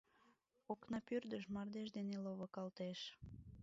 [0.71, 2.99] Окнапӱрдыш мардеж дене ловыкалтеш.